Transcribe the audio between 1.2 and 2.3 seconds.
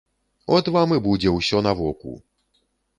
ўсё на воку.